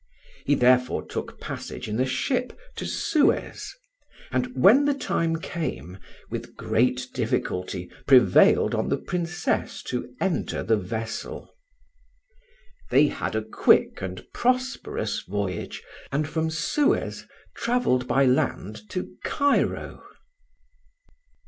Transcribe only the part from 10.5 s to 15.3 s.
the vessel. They had a quick and prosperous